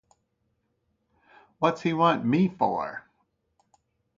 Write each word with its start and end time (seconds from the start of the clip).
What's 1.59 1.81
he 1.81 1.93
want 1.93 2.25
me 2.25 2.47
for? 2.47 3.05